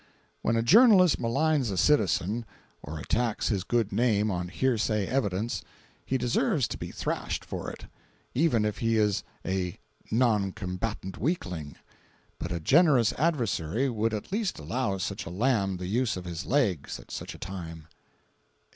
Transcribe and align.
When 0.41 0.55
a 0.55 0.63
journalist 0.63 1.19
maligns 1.19 1.69
a 1.69 1.77
citizen, 1.77 2.43
or 2.81 2.97
attacks 2.97 3.49
his 3.49 3.63
good 3.63 3.91
name 3.91 4.31
on 4.31 4.47
hearsay 4.47 5.05
evidence, 5.05 5.61
he 6.03 6.17
deserves 6.17 6.67
to 6.69 6.77
be 6.79 6.89
thrashed 6.89 7.45
for 7.45 7.69
it, 7.69 7.85
even 8.33 8.65
if 8.65 8.79
he 8.79 8.97
is 8.97 9.21
a 9.45 9.77
"non 10.09 10.53
combatant" 10.53 11.19
weakling; 11.19 11.75
but 12.39 12.51
a 12.51 12.59
generous 12.59 13.13
adversary 13.13 13.89
would 13.91 14.15
at 14.15 14.31
least 14.31 14.57
allow 14.57 14.97
such 14.97 15.27
a 15.27 15.29
lamb 15.29 15.77
the 15.77 15.85
use 15.85 16.17
of 16.17 16.25
his 16.25 16.47
legs 16.47 16.99
at 16.99 17.11
such 17.11 17.35
a 17.35 17.37
time. 17.37 17.85